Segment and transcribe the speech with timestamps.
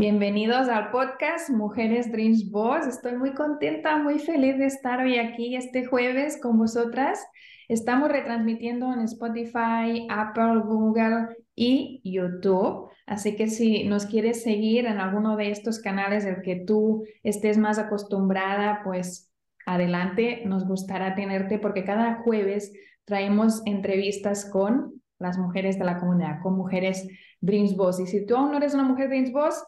[0.00, 2.86] Bienvenidos al podcast Mujeres Dreams Boss.
[2.86, 7.22] Estoy muy contenta, muy feliz de estar hoy aquí este jueves con vosotras.
[7.68, 12.88] Estamos retransmitiendo en Spotify, Apple, Google y YouTube.
[13.04, 17.58] Así que si nos quieres seguir en alguno de estos canales del que tú estés
[17.58, 19.30] más acostumbrada, pues
[19.66, 22.72] adelante, nos gustará tenerte porque cada jueves
[23.04, 27.06] traemos entrevistas con las mujeres de la comunidad, con mujeres
[27.42, 28.00] Dreams Boss.
[28.00, 29.62] Y si tú aún no eres una mujer Dreams Boss,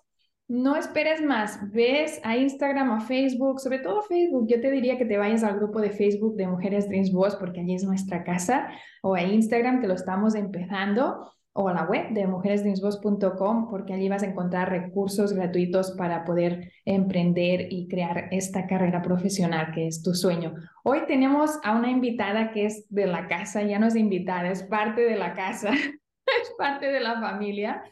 [0.48, 4.46] no esperes más, ves a Instagram, a Facebook, sobre todo Facebook.
[4.48, 7.60] Yo te diría que te vayas al grupo de Facebook de Mujeres Dreams Boss porque
[7.60, 8.68] allí es nuestra casa,
[9.02, 14.08] o a Instagram que lo estamos empezando, o a la web de mujeresdreamsboss.com porque allí
[14.08, 20.02] vas a encontrar recursos gratuitos para poder emprender y crear esta carrera profesional que es
[20.02, 20.54] tu sueño.
[20.82, 24.62] Hoy tenemos a una invitada que es de la casa, ya no es invitada, es
[24.62, 25.70] parte de la casa,
[26.42, 27.82] es parte de la familia.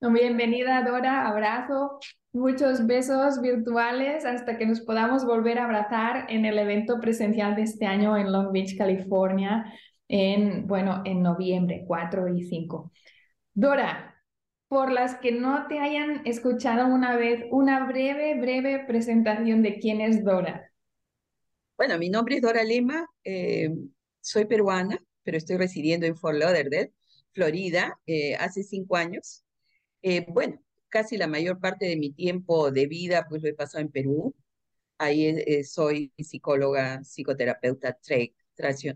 [0.00, 1.26] Bienvenida, Dora.
[1.26, 1.98] Abrazo.
[2.32, 7.62] Muchos besos virtuales hasta que nos podamos volver a abrazar en el evento presencial de
[7.62, 9.72] este año en Long Beach, California,
[10.06, 12.92] en, bueno, en noviembre 4 y 5.
[13.54, 14.22] Dora,
[14.68, 20.00] por las que no te hayan escuchado una vez, una breve, breve presentación de quién
[20.00, 20.70] es Dora.
[21.76, 23.74] Bueno, mi nombre es Dora Lima, eh,
[24.20, 26.92] soy peruana, pero estoy residiendo en Fort Lauderdale,
[27.32, 29.44] Florida, eh, hace cinco años.
[30.02, 33.82] Eh, bueno, casi la mayor parte de mi tiempo de vida pues lo he pasado
[33.82, 34.34] en Perú.
[34.98, 37.98] Ahí eh, soy psicóloga, psicoterapeuta,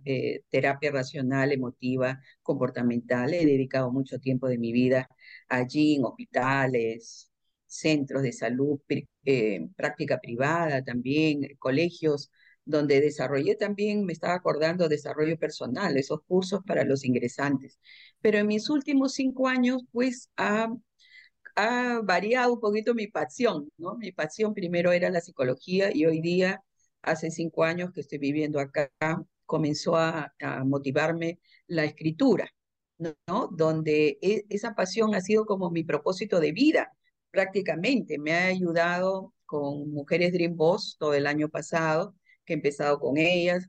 [0.05, 3.35] eh, terapia racional, emotiva, comportamental.
[3.35, 5.09] He dedicado mucho tiempo de mi vida
[5.49, 7.31] allí en hospitales,
[7.67, 8.81] centros de salud,
[9.77, 12.31] práctica privada también, colegios
[12.65, 17.79] donde desarrollé también, me estaba acordando, desarrollo personal, esos cursos para los ingresantes.
[18.21, 20.69] Pero en mis últimos cinco años, pues, ha
[21.57, 23.97] ha variado un poquito mi pasión, ¿no?
[23.97, 26.63] Mi pasión primero era la psicología y hoy día,
[27.03, 28.91] hace cinco años que estoy viviendo acá,
[29.47, 30.33] comenzó a,
[30.65, 32.49] motivarme la escritura,
[32.99, 33.49] ¿no?
[33.53, 36.93] Donde e, esa pasión ha sido como mi propósito de vida,
[37.31, 38.19] prácticamente.
[38.19, 42.15] Me ha ayudado con Mujeres Dream Boss todo el año pasado,
[42.45, 43.69] que he empezado con ellas,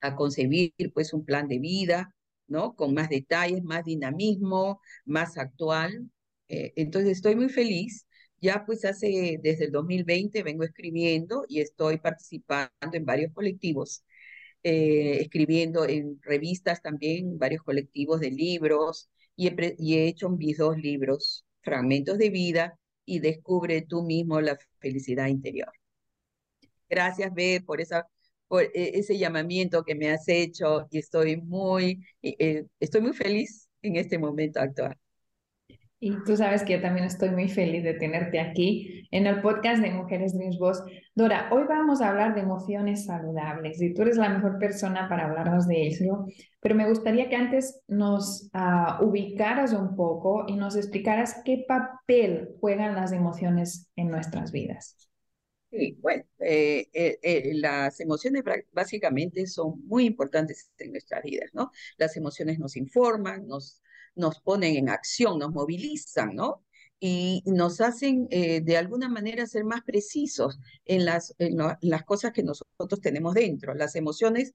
[0.00, 2.14] a concebir pues un plan de vida,
[2.46, 2.74] ¿no?
[2.74, 6.10] Con más detalles, más dinamismo, más actual,
[6.48, 8.06] eh, entonces estoy muy feliz.
[8.40, 14.04] Ya pues hace, desde el 2020 vengo escribiendo y estoy participando en varios colectivos,
[14.62, 20.58] eh, escribiendo en revistas también, varios colectivos de libros y he, y he hecho mis
[20.58, 25.72] dos libros, Fragmentos de Vida y Descubre tú mismo la felicidad interior.
[26.88, 28.06] Gracias, B, por esa
[28.48, 33.68] por e, ese llamamiento que me has hecho y estoy muy, eh, estoy muy feliz
[33.82, 34.96] en este momento actual.
[36.00, 39.82] Y tú sabes que yo también estoy muy feliz de tenerte aquí en el podcast
[39.82, 40.80] de Mujeres Dreams Boss.
[41.14, 45.24] Dora, hoy vamos a hablar de emociones saludables y tú eres la mejor persona para
[45.24, 46.26] hablarnos de ello,
[46.60, 52.50] pero me gustaría que antes nos uh, ubicaras un poco y nos explicaras qué papel
[52.60, 55.08] juegan las emociones en nuestras vidas.
[55.70, 58.42] Sí, bueno, eh, eh, eh, las emociones
[58.72, 61.70] básicamente son muy importantes en nuestras vidas, ¿no?
[61.98, 63.82] Las emociones nos informan, nos
[64.18, 66.64] nos ponen en acción, nos movilizan, ¿no?
[67.00, 72.32] Y nos hacen eh, de alguna manera ser más precisos en las, en, las cosas
[72.32, 73.74] que nosotros tenemos dentro.
[73.74, 74.54] Las emociones,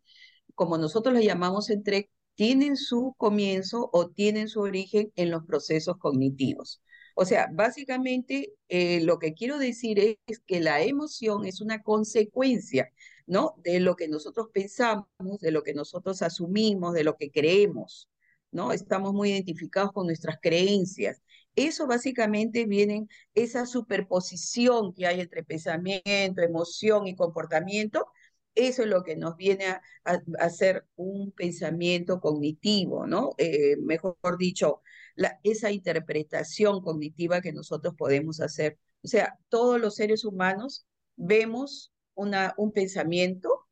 [0.55, 5.97] como nosotros las llamamos entre, tienen su comienzo o tienen su origen en los procesos
[5.97, 6.81] cognitivos.
[7.15, 12.91] O sea, básicamente eh, lo que quiero decir es, que la emoción es una consecuencia,
[13.27, 13.55] ¿no?
[13.63, 15.07] De lo que nosotros pensamos,
[15.39, 18.09] de lo que nosotros asumimos, de lo que creemos.
[18.53, 18.71] ¿No?
[18.71, 21.21] Estamos muy identificados con nuestras creencias.
[21.55, 28.07] Eso básicamente viene, esa superposición que hay entre pensamiento, emoción y comportamiento,
[28.55, 29.81] Eso es lo que nos viene a,
[30.39, 33.31] hacer un pensamiento cognitivo, ¿no?
[33.37, 34.81] Eh, mejor dicho,
[35.15, 38.77] la, esa interpretación cognitiva que nosotros podemos hacer.
[39.03, 40.85] O sea, todos los seres humanos
[41.15, 43.67] vemos una, un pensamiento,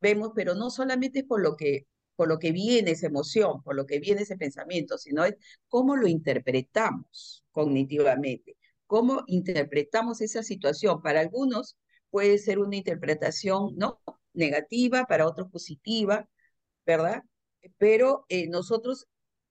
[0.00, 1.86] vemos, pero no solamente por lo que
[2.16, 5.36] por lo que viene esa emoción, por lo que viene ese pensamiento, sino es
[5.68, 11.02] cómo lo interpretamos cognitivamente, cómo interpretamos esa situación.
[11.02, 11.76] Para algunos
[12.10, 14.00] puede ser una interpretación no
[14.32, 16.28] negativa, para otros positiva,
[16.86, 17.22] ¿verdad?
[17.78, 19.06] Pero eh, nosotros,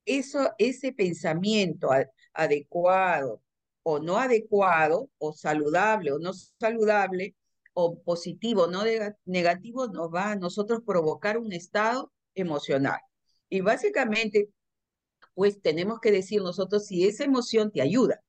[0.06, 1.90] eso, ese pensamiento
[2.34, 3.42] adecuado
[3.84, 7.36] o no adecuado, o saludable o no saludable,
[7.74, 8.84] o positivo no
[9.26, 13.00] negativo, nos va a nosotros provocar un estado emocional.
[13.50, 14.50] Y básicamente,
[15.36, 18.22] pues tenemos que decir nosotros si esa emoción te ayuda,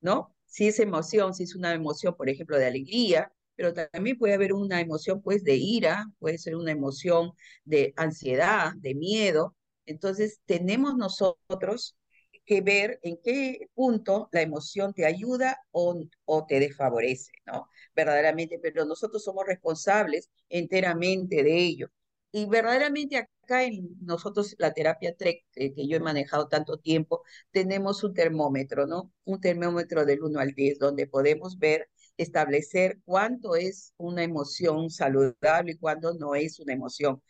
[0.00, 0.34] ¿no?
[0.46, 4.52] Si esa emoción, si es una emoción, por ejemplo, de alegría, pero también puede haber
[4.52, 7.32] una emoción, pues, de ira, puede ser una emoción
[7.64, 9.56] de ansiedad, de miedo.
[9.86, 11.96] Entonces, tenemos nosotros
[12.44, 17.68] que ver en qué punto la emoción te ayuda o, o te desfavorece, ¿no?
[17.94, 21.88] Verdaderamente, pero nosotros somos responsables enteramente de ello.
[22.32, 27.22] Y verdaderamente acá en nosotros, la terapia TREC, eh, que yo he manejado tanto tiempo,
[27.50, 29.12] tenemos un termómetro, ¿no?
[29.24, 35.72] Un termómetro del 1 al 10, donde podemos ver, establecer cuánto es una emoción saludable
[35.72, 37.22] y cuándo no es una emoción.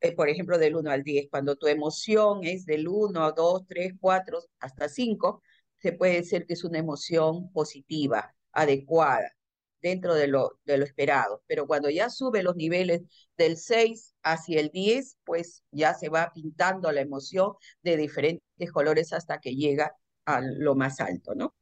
[0.00, 3.66] Eh, por ejemplo, del 1 al 10, cuando tu emoción es del 1 a 2,
[3.68, 5.42] 3, 4, hasta 5,
[5.76, 9.36] se puede decir que es una emoción positiva, adecuada
[9.80, 11.42] dentro de lo, de lo esperado.
[11.46, 13.02] Pero cuando ya sube los niveles
[13.36, 17.52] del 6 hacia el 10, pues ya se va pintando la emoción
[17.82, 21.54] de diferentes colores hasta que llega a lo más alto, ¿no?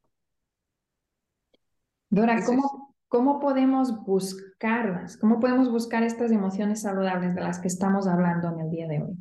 [2.08, 5.17] Dora, ¿cómo, ¿cómo podemos buscarlas?
[5.17, 9.02] ¿Cómo podemos buscar estas emociones saludables de las que estamos hablando en el día de
[9.02, 9.17] hoy?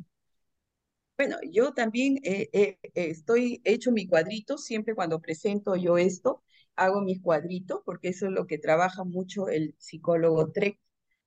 [1.16, 6.42] Bueno, yo también estoy hecho mi cuadrito siempre cuando presento yo esto
[6.76, 10.78] hago mis cuadritos, porque eso es lo que trabaja mucho el psicólogo Trek,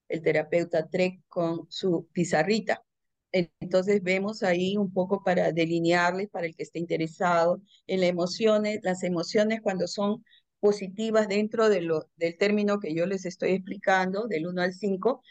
[0.10, 2.84] el terapeuta Trek con su pizarrita.
[3.32, 8.80] Entonces vemos ahí un poco para delinearles, para el que esté interesado en las emociones,
[8.84, 10.24] las emociones cuando son
[10.60, 15.22] positivas dentro de lo, del término que yo les estoy explicando, del 1 al 5,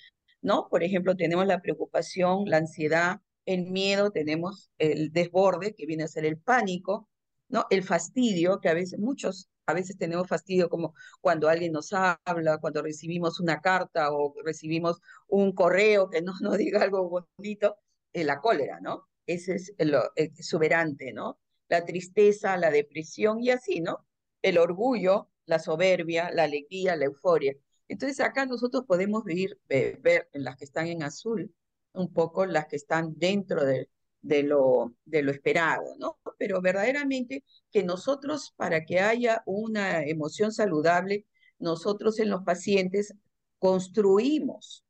[0.42, 0.68] ¿no?
[0.68, 6.08] Por ejemplo, tenemos la preocupación, la ansiedad, el miedo, tenemos el desborde, que viene a
[6.08, 7.08] ser el pánico,
[7.48, 7.66] ¿no?
[7.70, 12.58] El fastidio, que a veces muchos a veces tenemos fastidio como cuando alguien nos habla,
[12.58, 17.76] cuando recibimos una carta o recibimos un correo que no nos diga algo bonito,
[18.12, 19.08] eh, la cólera, ¿no?
[19.26, 21.38] Ese es el, exuberante, ¿no?
[21.68, 24.06] La tristeza, la depresión y así, ¿no?
[24.42, 27.54] El orgullo, la soberbia, la alegría, la euforia.
[27.88, 31.52] Entonces acá nosotros podemos ver, ver en las que están en azul
[31.92, 33.88] un poco las que están dentro de,
[34.26, 36.18] de lo, de lo esperado, ¿no?
[36.38, 41.26] Pero verdaderamente que nosotros, para que haya una emoción saludable,
[41.58, 43.14] nosotros en los pacientes
[43.58, 44.84] construimos,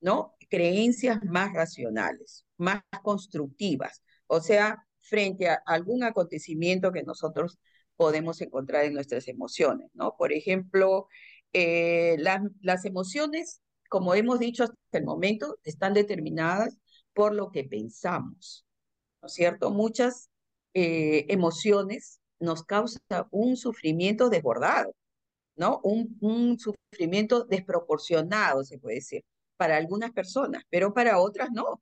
[0.00, 0.36] ¿no?
[0.50, 7.58] Creencias más racionales, más constructivas, o sea, frente a algún acontecimiento que nosotros
[7.96, 10.16] podemos encontrar en nuestras emociones, ¿no?
[10.18, 11.06] Por ejemplo,
[11.54, 16.76] eh, las, las emociones, como hemos dicho hasta el momento, están determinadas
[17.14, 18.66] por lo que pensamos.
[19.22, 19.70] ¿No es cierto?
[19.70, 20.30] Muchas
[20.74, 23.00] eh, emociones nos causan
[23.30, 24.94] un sufrimiento desbordado,
[25.56, 25.80] ¿no?
[25.84, 29.24] Un, un, sufrimiento desproporcionado, se puede decir,
[29.56, 31.80] para algunas personas, pero para otras no,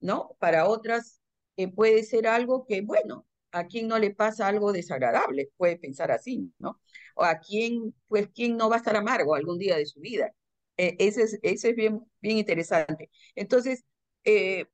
[0.00, 0.36] ¿no?
[0.40, 1.20] Para otras
[1.56, 6.10] eh, puede ser algo que, bueno, a quien no le pasa algo desagradable, puede pensar
[6.10, 6.80] así, ¿no?
[7.14, 10.32] O a quien, pues, quien no va a estar amargo algún día de su vida.
[10.76, 13.10] Eh, ese, es, ese es bien, bien interesante.
[13.34, 13.84] Entonces,
[14.24, 14.66] eh,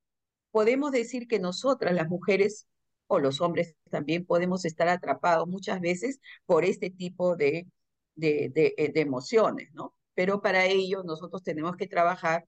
[0.50, 2.66] podemos decir que nosotras, las mujeres
[3.06, 7.66] o los hombres también podemos estar atrapados muchas veces por este tipo de,
[8.14, 9.94] de, de, eh, emociones, ¿no?
[10.14, 12.46] Pero para ello nosotros tenemos que trabajar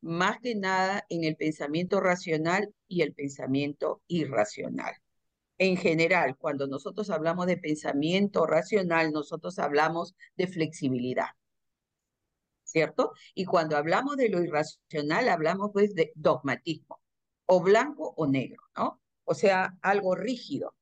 [0.00, 4.94] más que nada en el pensamiento racional y el pensamiento irracional.
[5.58, 11.26] En general, cuando nosotros hablamos de pensamiento racional, nosotros hablamos de flexibilidad,
[12.62, 13.12] ¿cierto?
[13.34, 17.00] Y cuando hablamos de lo irracional, hablamos pues de dogmatismo
[17.48, 19.00] o blanco o negro, ¿no?
[19.24, 20.74] O sea, algo rígido.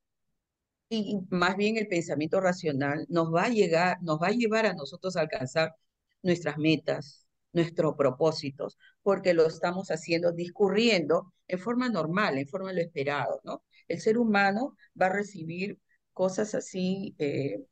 [0.88, 4.74] Y más bien el pensamiento racional nos va a llegar, nos va a llevar a
[4.74, 5.74] nosotros a alcanzar
[6.22, 12.76] nuestras metas, nuestros propósitos, porque lo estamos haciendo discurriendo en forma normal, en forma de
[12.76, 13.62] lo esperado, ¿no?
[13.88, 15.78] El ser humano va a recibir
[16.12, 17.64] cosas así eh,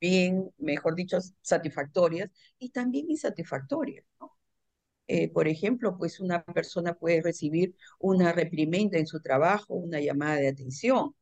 [0.00, 4.31] bien, mejor dicho, satisfactorias y también insatisfactorias, ¿no?
[5.08, 10.36] Eh, por ejemplo, pues una persona puede recibir una reprimenda en su trabajo, una llamada
[10.36, 11.14] de atención,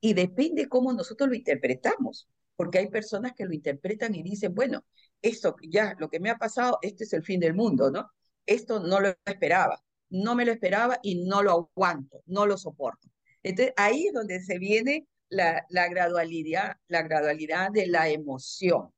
[0.00, 4.84] y depende cómo nosotros lo interpretamos, porque hay personas que lo interpretan y dicen, bueno,
[5.22, 8.10] esto ya, lo que me ha pasado, este es el fin del mundo, ¿no?
[8.46, 13.08] Esto no lo esperaba, no me lo esperaba y no lo aguanto, no lo soporto.
[13.42, 18.90] Entonces, ahí es donde se viene la, la gradualidad, la gradualidad de la emoción,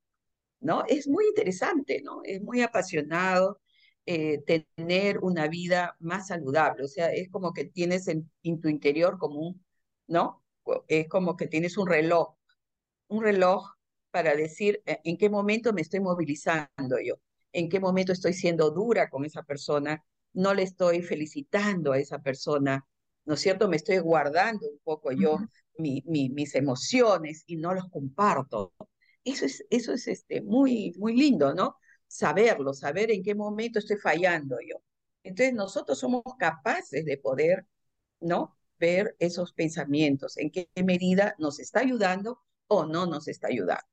[0.61, 0.85] ¿no?
[0.89, 2.23] Es muy interesante, ¿no?
[2.25, 3.61] Es muy apasionado
[4.07, 4.43] eh,
[4.77, 9.19] tener una vida más saludable, o sea, es como que tienes en, en tu interior
[9.19, 9.65] como un,
[10.07, 10.45] ¿no?
[10.89, 12.37] Es como que tienes un reloj,
[13.09, 13.73] un reloj
[14.11, 17.17] para decir eh, en qué momento me estoy movilizando yo,
[17.53, 22.21] en qué momento estoy siendo dura con esa persona, no le estoy felicitando a esa
[22.21, 22.87] persona,
[23.25, 23.69] ¿no es cierto?
[23.69, 25.39] Me estoy guardando un poco yo
[25.79, 28.73] mi, mis emociones y no los comparto.
[29.25, 31.77] Eso es, eso es este, muy, muy lindo, ¿no?
[32.07, 34.83] Saberlo, saber en qué momento estoy fallando yo.
[35.23, 37.67] Entonces nosotros somos capaces de poder,
[38.21, 38.57] ¿no?
[38.79, 43.87] Ver esos pensamientos, en qué medida nos está ayudando o no nos está ayudando.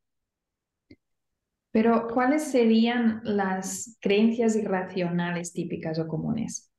[1.71, 6.71] Pero, ¿cuáles serían las creencias irracionales típicas o comunes?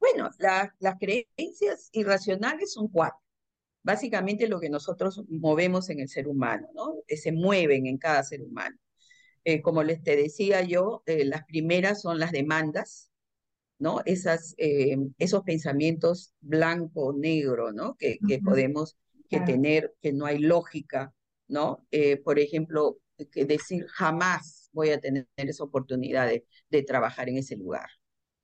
[0.00, 3.20] Bueno, las creencias irracionales son cuatro.
[3.84, 6.96] Básicamente lo que nosotros movemos en el ser humano, ¿no?
[7.06, 8.76] Eh, se mueven en cada ser humano.
[9.48, 13.10] Eh, como les te decía yo, eh, las primeras son las demandas,
[13.78, 14.00] ¿no?
[14.04, 17.94] Esas, esos pensamientos blanco-negro, ¿no?
[17.96, 18.96] Que, que podemos
[19.28, 21.14] que tener, que no hay lógica,
[21.46, 21.86] ¿no?
[22.24, 22.98] por ejemplo,
[23.30, 27.88] que decir jamás voy a tener esa oportunidad de, trabajar en ese lugar.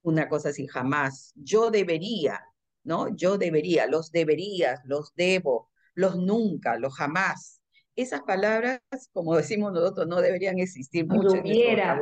[0.03, 1.33] Una cosa así, jamás.
[1.35, 2.41] Yo debería,
[2.83, 3.15] ¿no?
[3.15, 7.61] Yo debería, los deberías, los debo, los nunca, los jamás.
[7.97, 8.81] Esas palabras,
[9.13, 11.99] como decimos nosotros, no deberían existir los mucho hubiera.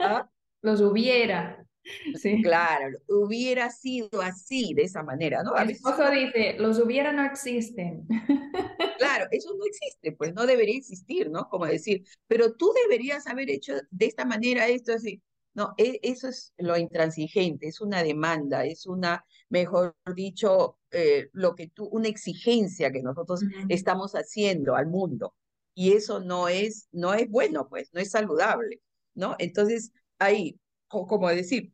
[0.00, 0.28] ¿Ah?
[0.62, 1.62] Los hubiera.
[2.14, 2.40] Sí.
[2.42, 5.54] Claro, hubiera sido así, de esa manera, ¿no?
[5.56, 8.06] Esposo dice, los hubiera no existen.
[8.96, 11.48] Claro, eso no existe, pues no debería existir, ¿no?
[11.50, 15.20] Como decir, pero tú deberías haber hecho de esta manera esto así.
[15.52, 21.56] No, e, eso es lo intransigente, es una demanda, es una, mejor dicho, eh, lo
[21.56, 25.34] que tú, una exigencia que nosotros estamos haciendo al mundo.
[25.74, 28.80] Y eso no es, no es bueno, pues, no es saludable,
[29.14, 29.34] ¿no?
[29.40, 31.72] Entonces, ahí, como decir,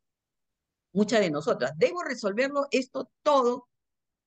[0.92, 3.68] muchas de nosotras, debo resolverlo esto todo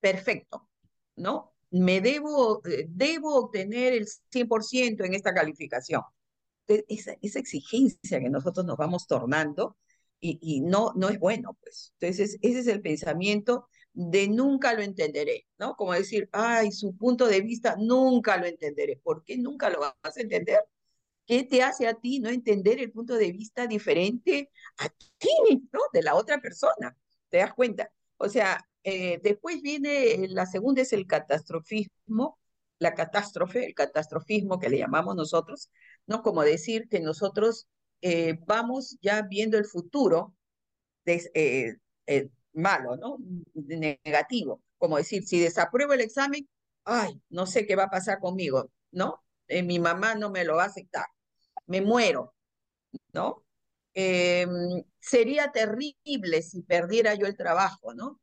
[0.00, 0.68] perfecto,
[1.16, 1.52] ¿no?
[1.70, 6.02] Me debo, eh, debo obtener el 100% en esta calificación.
[6.68, 9.76] Esa, esa, exigencia que nosotros nos vamos tornando
[10.20, 11.92] y, y, no, no es bueno, pues.
[11.98, 15.76] Entonces, ese es el pensamiento de nunca lo entenderé, ¿no?
[15.76, 18.96] Como decir, ay, su punto de vista nunca lo entenderé.
[18.98, 20.60] ¿Por qué nunca lo vas a entender?
[21.26, 25.28] ¿Qué te hace a ti no entender el punto de vista diferente a ti,
[25.72, 25.80] ¿no?
[25.92, 26.96] De la otra persona.
[27.30, 27.90] ¿Te das cuenta?
[28.18, 32.38] O sea, eh, después viene, la segunda es el catastrofismo,
[32.78, 35.70] la catástrofe, el catastrofismo que le llamamos nosotros,
[36.06, 36.22] ¿no?
[36.22, 37.68] Como decir que nosotros
[38.02, 40.34] eh, vamos ya viendo el futuro
[41.06, 41.76] eh,
[42.54, 43.18] malo, ¿no?
[43.54, 44.62] Negativo.
[44.78, 46.48] Como decir, si desapruebo el examen,
[46.84, 49.20] ay, no sé qué va a pasar conmigo, ¿no?
[49.64, 51.04] mi mamá no me lo va a aceptar
[51.66, 52.34] me muero,
[53.12, 53.44] ¿no?
[53.94, 58.20] Em, sería terrible si perdiera yo el trabajo, ¿no?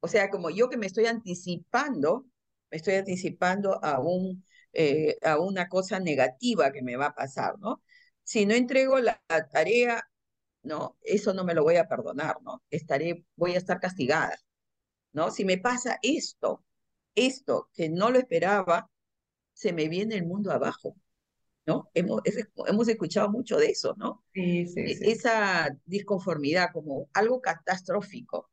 [0.00, 2.26] O sea, como yo que me estoy anticipando,
[2.70, 7.58] me estoy anticipando a, un, eh, a una cosa negativa que me va a pasar,
[7.60, 7.82] ¿no?
[8.24, 9.20] Si no entrego la,
[9.52, 10.08] tarea,
[10.68, 10.96] ¿no?
[11.02, 12.62] Eso no me lo voy a perdonar, ¿no?
[12.70, 14.38] Estaré, voy a estar castigada,
[15.12, 15.30] ¿no?
[15.30, 16.64] Si me pasa esto,
[17.14, 18.90] esto que no lo esperaba,
[19.54, 20.94] se me viene el mundo abajo.
[21.66, 21.90] ¿no?
[21.92, 22.22] Hemos,
[22.66, 24.24] hemos escuchado mucho de eso, ¿no?
[24.32, 28.48] Sí, sí, e, Esa disconformidad como algo catastrófico,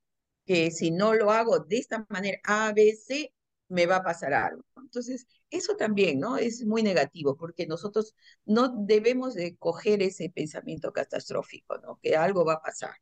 [0.46, 3.34] que si no lo hago de esta manera, A, B, C,
[3.68, 4.64] me va a pasar algo.
[4.78, 6.38] Entonces, eso también, ¿no?
[6.38, 12.00] Es muy negativo, porque nosotros no debemos de coger ese pensamiento catastrófico, ¿no?
[12.02, 12.96] Que algo va a pasar.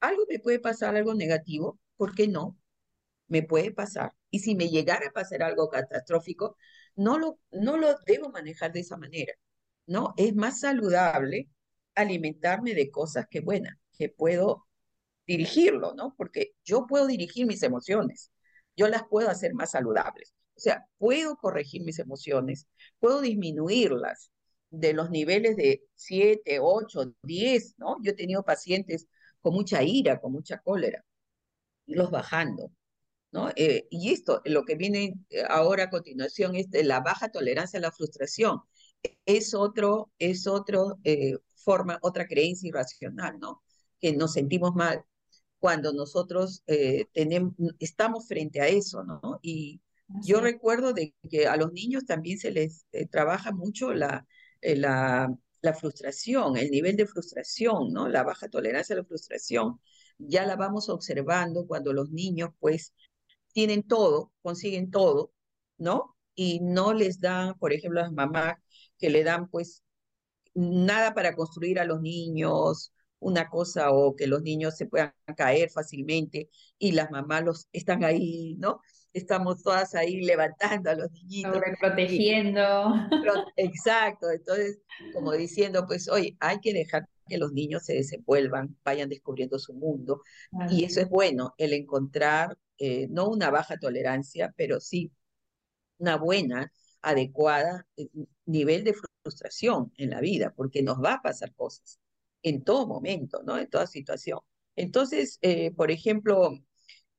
[0.00, 2.58] Algo me puede pasar, algo negativo, ¿por qué no?
[3.28, 4.12] Me puede pasar.
[4.30, 6.56] Y si me llegara a pasar algo catastrófico,
[6.96, 9.34] no lo, no lo debo manejar de esa manera.
[9.86, 10.14] ¿no?
[10.16, 11.48] Es más saludable
[11.94, 14.66] alimentarme de cosas que, buenas, que puedo
[15.26, 16.14] dirigirlo, ¿no?
[16.16, 18.30] Porque yo puedo dirigir mis emociones,
[18.76, 20.34] yo las puedo hacer más saludables.
[20.56, 22.66] O sea, puedo corregir mis emociones,
[22.98, 24.30] puedo disminuirlas
[24.70, 27.96] de los niveles de 7, 8, 10, ¿no?
[28.02, 29.06] Yo he tenido pacientes
[29.40, 31.04] con mucha ira, con mucha cólera,
[31.86, 32.72] los bajando,
[33.32, 33.50] ¿no?
[33.56, 35.14] Eh, y esto, lo que viene
[35.48, 38.62] ahora a continuación es la baja tolerancia a la frustración
[39.26, 43.62] es otro, es otro eh, forma, otra creencia irracional, ¿no?
[44.00, 45.04] que nos sentimos mal
[45.64, 49.40] cuando nosotros eh, tenemos, estamos frente a eso, ¿no?
[49.40, 49.80] Y
[50.22, 54.26] yo recuerdo de que a los niños también se les eh, trabaja mucho la,
[54.60, 58.10] eh, la, la, frustración, el nivel de frustración, ¿no?
[58.10, 59.80] La baja tolerancia a la frustración.
[60.18, 62.92] Ya la vamos observando cuando los niños, pues,
[63.54, 65.32] tienen todo, consiguen todo,
[65.78, 66.14] ¿no?
[66.34, 68.56] Y no les dan, por ejemplo, las mamás
[68.98, 69.82] que le dan, pues,
[70.54, 72.92] nada para construir a los niños,
[73.24, 78.04] una cosa o que los niños se puedan caer fácilmente y las mamás los están
[78.04, 78.80] ahí, ¿no?
[79.14, 81.58] Estamos todas ahí levantando a los niñitos.
[81.80, 82.92] Protegiendo.
[83.56, 84.78] Exacto, entonces
[85.14, 89.72] como diciendo, pues, oye, hay que dejar que los niños se desenvuelvan, vayan descubriendo su
[89.72, 90.20] mundo.
[90.70, 95.10] Y eso es bueno, el encontrar eh, no una baja tolerancia, pero sí
[95.96, 98.08] una buena, adecuada eh,
[98.44, 101.98] nivel de frustración en la vida, porque nos va a pasar cosas
[102.44, 103.58] en todo momento, ¿no?
[103.58, 104.38] En toda situación.
[104.76, 106.52] Entonces, eh, por ejemplo,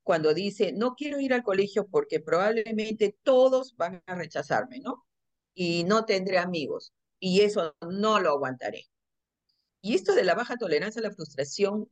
[0.03, 5.05] cuando dice, no quiero ir al colegio porque probablemente todos van a rechazarme, ¿no?
[5.55, 6.93] Y no tendré amigos.
[7.19, 8.85] Y eso no lo aguantaré.
[9.81, 11.87] Y esto de la baja tolerancia a la frustración,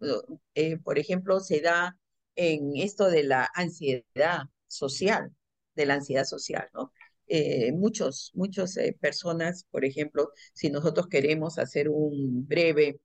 [0.55, 1.97] eh, por ejemplo, se da
[2.35, 5.31] en esto de la ansiedad social,
[5.75, 6.91] de la ansiedad social, ¿no?
[7.27, 12.99] Eh, muchos, muchas personas, por ejemplo, si nosotros queremos hacer un breve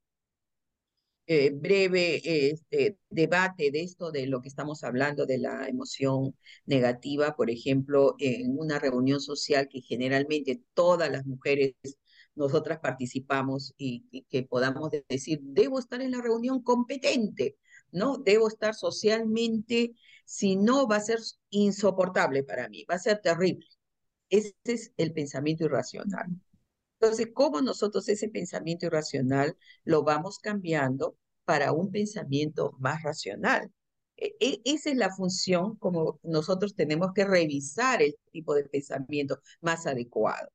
[1.31, 7.37] eh, breve este, debate de esto, de lo que estamos hablando, de la emoción negativa,
[7.37, 11.75] por ejemplo, en una reunión social que generalmente todas las mujeres,
[12.35, 17.59] nosotras participamos y, que podamos decir, debo estar en la reunión competente,
[17.93, 18.17] ¿no?
[18.17, 19.93] Debo estar socialmente,
[20.25, 21.19] si no va a ser
[21.51, 23.67] insoportable para mí, va a ser terrible.
[24.31, 26.29] Ese es el pensamiento irracional.
[27.01, 33.71] Entonces, ¿cómo nosotros ese pensamiento irracional lo vamos cambiando para un pensamiento más racional?
[34.17, 39.41] E, e, esa es la función como nosotros tenemos que revisar el tipo de pensamiento
[39.61, 40.49] más adecuado.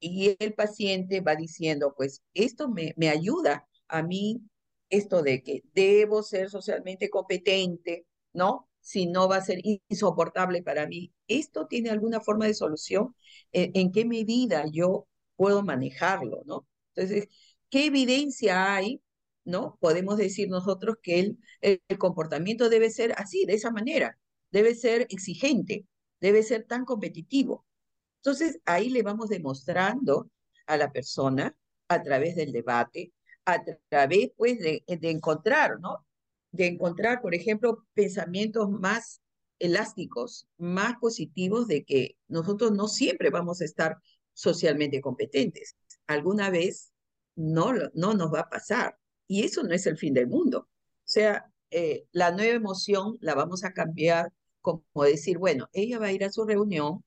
[0.00, 4.42] Y el paciente va diciendo, pues esto me, me ayuda a mí,
[4.90, 8.68] esto de que debo ser socialmente competente, ¿no?
[8.80, 11.12] Si no va a ser insoportable para mí.
[11.28, 13.14] ¿Esto tiene alguna forma de solución?
[13.52, 15.06] ¿En qué medida yo
[15.38, 16.66] puedo manejarlo, ¿no?
[16.94, 17.28] Entonces,
[17.70, 19.00] ¿qué evidencia hay?
[19.44, 19.78] ¿No?
[19.80, 24.18] Podemos decir nosotros que el, el, comportamiento debe ser así, de esa manera,
[24.50, 25.86] debe ser exigente,
[26.20, 27.64] debe ser tan competitivo.
[28.18, 30.28] Entonces, ahí le vamos demostrando
[30.66, 33.12] a la persona a través del debate,
[33.44, 36.04] a través, pues, de, de encontrar, ¿no?
[36.50, 39.22] De encontrar, por ejemplo, pensamientos más
[39.60, 43.98] elásticos, más positivos de que nosotros no siempre vamos a estar
[44.38, 45.74] socialmente competentes.
[46.06, 46.92] Alguna vez
[47.34, 48.96] no, no nos va a pasar
[49.26, 50.60] y eso no es el fin del mundo.
[50.60, 56.06] O sea, eh, la nueva emoción la vamos a cambiar como decir, bueno, ella va
[56.06, 57.02] a ir a su reunión,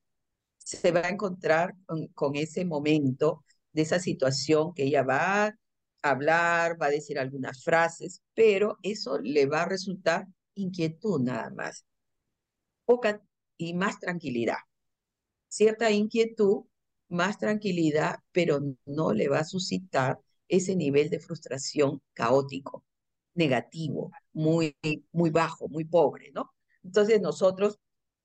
[0.58, 5.56] se va a encontrar con, con ese momento de esa situación que ella va a
[6.02, 11.86] hablar, va a decir algunas frases, pero eso le va a resultar inquietud nada más,
[12.86, 13.22] poca
[13.58, 14.58] y más tranquilidad.
[15.48, 16.66] Cierta inquietud
[17.12, 22.86] más tranquilidad, pero no le va a suscitar ese nivel de frustración caótico,
[23.36, 24.76] negativo, muy,
[25.12, 26.52] muy bajo, muy pobre, ¿no?
[26.84, 27.80] Entonces nosotros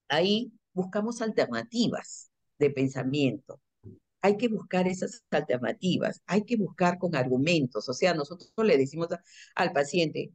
[0.09, 3.61] ahí buscamos alternativas de pensamiento.
[4.23, 7.89] Hay que buscar esas alternativas, hay que buscar con argumentos.
[7.89, 9.09] O sea, nosotros le decimos
[9.55, 10.33] al paciente,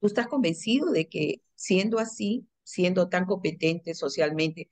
[0.00, 4.68] ¿tú estás convencido de que siendo así, siendo tan competente socialmente,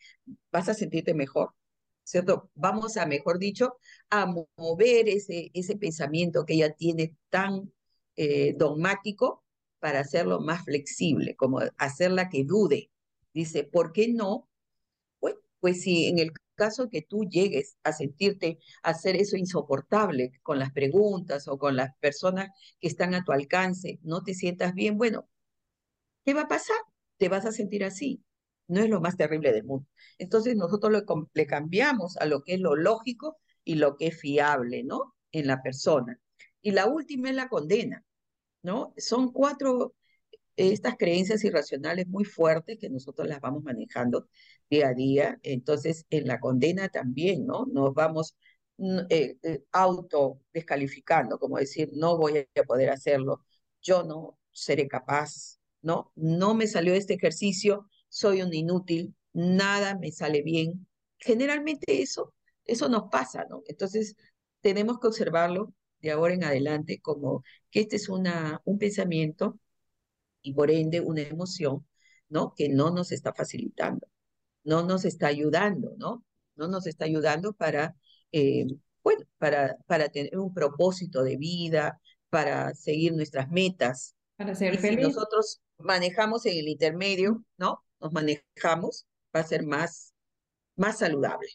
[0.53, 1.55] vas a sentirte mejor?
[2.05, 2.51] ¿Cierto?
[2.55, 3.79] Vamos a, mejor dicho,
[4.11, 7.73] a mover ese, ese pensamiento que ella tiene tan
[8.17, 9.43] eh, dogmático
[9.81, 12.91] para hacerlo más flexible, como hacerla que dude.
[13.35, 14.49] Dice, ¿por qué no?
[15.21, 20.59] Pues, pues si en el caso que tú llegues a sentirte, hacer eso insoportable con
[20.59, 24.99] las preguntas o con las personas que están a tu alcance, no te sientas bien,
[24.99, 25.29] bueno,
[26.25, 26.77] ¿qué va a pasar?
[27.19, 28.24] Te vas a sentir así
[28.69, 29.87] no es lo más terrible del mundo.
[30.19, 34.85] Entonces nosotros le, cambiamos a lo que es lo lógico y lo que es fiable,
[34.85, 35.15] ¿no?
[35.33, 36.19] En la persona.
[36.63, 38.05] Y la última es la condena,
[38.63, 38.95] ¿no?
[38.97, 39.95] Son cuatro,
[40.57, 44.29] estas creencias irracionales muy fuertes que nosotros las vamos manejando
[44.71, 45.39] día a día.
[45.43, 47.67] Entonces, en la condena también, ¿no?
[47.67, 48.37] Nos vamos
[48.79, 53.45] mm, eh, eh, auto descalificando, como decir, no voy a poder hacerlo,
[53.83, 56.13] yo no seré capaz, ¿no?
[56.15, 60.87] No me salió este ejercicio, soy un inútil, nada me sale bien.
[61.19, 62.33] Generalmente eso,
[62.65, 63.63] eso nos pasa, ¿no?
[63.67, 64.15] Entonces,
[64.61, 69.59] tenemos que observarlo de ahora en adelante como que este es una, un pensamiento
[70.43, 71.85] y por ende una emoción,
[72.29, 72.55] ¿no?
[72.57, 74.07] Que no nos está facilitando,
[74.63, 76.25] no nos está ayudando, ¿no?
[76.55, 77.97] No nos está ayudando para,
[78.31, 78.67] eh,
[79.03, 82.01] bueno, para, para tener un propósito de vida,
[82.31, 84.15] para seguir nuestras metas.
[84.37, 85.01] Para ser y feliz.
[85.01, 87.83] si nosotros manejamos en el intermedio, ¿no?
[88.05, 90.13] Nos manejamos, va a ser más,
[90.77, 91.49] más saludable.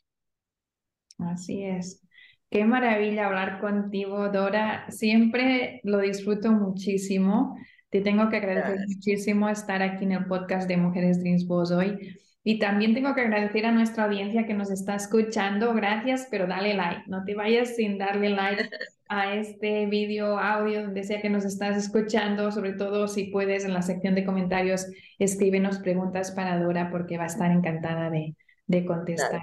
[1.20, 2.02] Así es.
[2.50, 4.90] Qué maravilla hablar contigo, Dora.
[4.90, 7.56] Siempre lo disfruto muchísimo.
[7.92, 8.96] Te tengo que agradecer Gracias.
[8.96, 12.18] muchísimo estar aquí en el podcast de Mujeres Dreams Boss hoy.
[12.44, 15.74] Y también tengo que agradecer a nuestra audiencia que nos está escuchando.
[15.74, 17.04] Gracias, pero dale like.
[17.08, 18.70] No te vayas sin darle like
[19.10, 22.52] a este video, audio, donde sea que nos estás escuchando.
[22.52, 24.88] Sobre todo si puedes en la sección de comentarios,
[25.20, 28.36] escríbenos preguntas para Dora porque va a estar encantada de,
[28.68, 29.42] de contestar.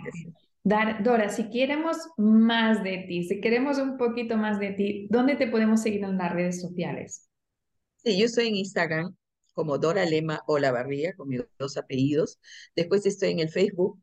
[0.65, 5.37] Dar, Dora, si queremos más de ti, si queremos un poquito más de ti, ¿dónde
[5.37, 7.29] te podemos seguir en las redes sociales?
[7.97, 9.15] Sí, yo estoy en Instagram
[9.57, 12.39] como Dora Lema Olavarría, con mis dos apellidos.
[12.77, 13.99] Después estoy en el Facebook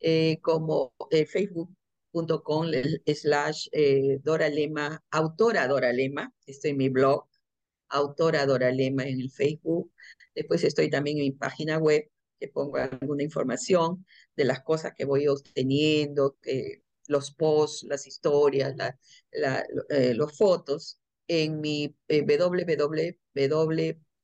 [0.00, 2.66] eh, como eh, facebook.com
[3.06, 6.32] slash eh, Dora Lema, autora Dora Lema.
[6.46, 7.26] Estoy en mi blog,
[7.88, 9.90] autora Dora Lema en el Facebook.
[10.34, 12.04] Después estoy también en mi página web,
[12.38, 14.04] que pongo alguna información
[14.36, 16.36] de las cosas que voy obteniendo,
[17.06, 18.98] los posts, las historias, la,
[19.32, 22.22] la, eh, los fotos en mi eh,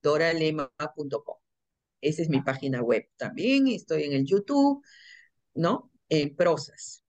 [0.07, 1.37] www.doralema.com.
[2.01, 3.09] Esa es mi página web.
[3.17, 4.85] También estoy en el YouTube,
[5.55, 5.91] ¿no?
[6.09, 7.03] En prosas.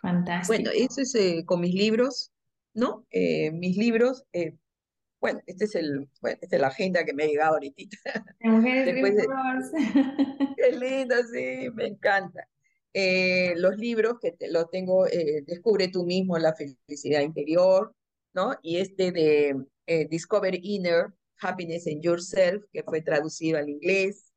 [0.00, 0.54] Fantástico.
[0.54, 2.32] Bueno, eso es eh, con mis libros,
[2.74, 3.06] ¿no?
[3.10, 4.56] Eh, mis libros, eh,
[5.20, 7.98] bueno, este es el, bueno, esta es la agenda que me ha llegado ahorita.
[8.40, 9.26] De Mujeres de-
[10.56, 12.48] Qué lindo, sí, me encanta.
[13.56, 15.04] Los libros que te, los tengo,
[15.46, 17.94] Descubre tú mismo la felicidad interior,
[18.32, 18.54] ¿no?
[18.62, 19.54] Y este de
[20.08, 24.32] Discover Inner Happiness in Yourself, que fue traducido al inglés,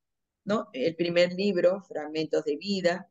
[0.45, 0.69] ¿no?
[0.73, 3.09] El primer libro, Fragmentos de Vida.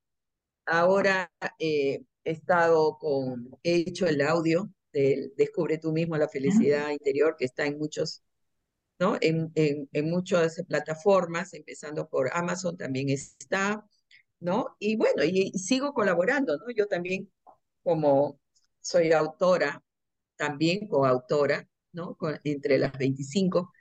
[0.67, 6.91] Ahora eh, he estado con, he hecho el audio del Descubre tú mismo la felicidad
[6.91, 8.23] interior, que está en muchos
[8.99, 9.17] ¿no?
[9.21, 13.85] En, en, en muchas plataformas, empezando por Amazon también está,
[14.41, 14.77] ¿no?
[14.79, 16.71] Y bueno, y, y sigo colaborando, ¿no?
[16.75, 17.31] Yo también,
[17.83, 18.41] como
[18.81, 19.83] soy autora,
[20.37, 22.17] también coautora, ¿no?
[22.17, 23.73] Con- entre las 25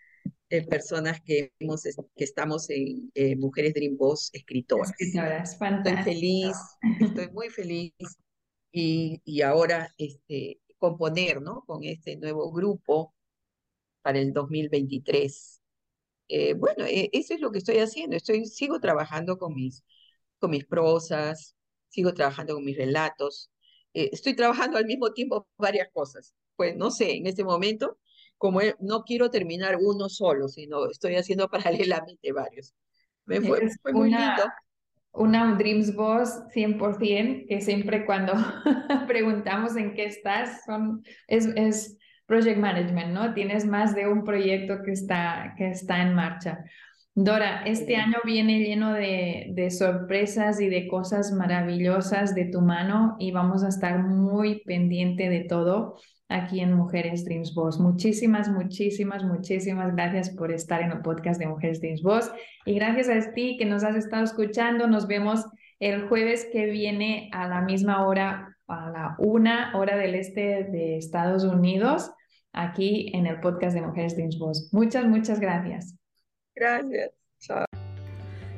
[0.49, 4.91] eh, personas que, hemos, que estamos en eh, Mujeres Dream Boss escritoras.
[4.97, 6.03] Escritoras, Estoy fantástico.
[6.03, 6.57] feliz,
[6.99, 7.93] estoy muy feliz
[8.71, 11.63] y, y ahora este, componer, ¿no?
[11.65, 13.13] Con este nuevo grupo
[14.01, 15.61] para el 2023.
[16.29, 18.15] Eh, bueno, eh, eso es lo que estoy haciendo.
[18.15, 19.83] Estoy, sigo trabajando con mis,
[20.39, 21.55] con mis prosas,
[21.89, 23.51] sigo trabajando con mis relatos.
[23.93, 26.33] Eh, estoy trabajando al mismo tiempo varias cosas.
[26.55, 27.97] Pues no sé, en este momento,
[28.37, 32.73] como no quiero terminar uno solo, sino estoy haciendo paralelamente varios.
[33.25, 34.51] Me fue, fue muy una- lindo.
[35.13, 38.33] Una Dreams Boss 100%, que siempre cuando
[39.07, 41.97] preguntamos en qué estás, son, es, es
[42.27, 43.33] project management, ¿no?
[43.33, 46.63] Tienes más de un proyecto que está, que está en marcha.
[47.15, 47.95] Dora, este Sí.
[47.95, 53.63] año viene lleno de, de sorpresas y de cosas maravillosas de tu mano y vamos
[53.63, 55.95] a estar muy pendiente de todo
[56.29, 57.79] aquí en Mujeres Dreams Boss.
[57.79, 62.31] Muchísimas, muchísimas, muchísimas gracias por estar en el podcast de Mujeres Dreams Boss.
[62.65, 64.87] Y gracias a ti que nos has estado escuchando.
[64.87, 65.45] Nos vemos
[65.79, 70.97] el jueves que viene a la misma hora, a la una hora del este de
[70.97, 72.11] Estados Unidos,
[72.51, 74.69] aquí en el podcast de Mujeres Dreams Boss.
[74.73, 75.95] Muchas, muchas gracias.
[76.55, 77.11] Gracias.
[77.39, 77.66] Chao.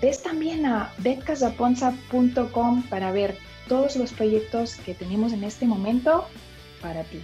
[0.00, 6.26] Ves también a betcasaponza.com para ver todos los proyectos que tenemos en este momento
[6.80, 7.20] para ti.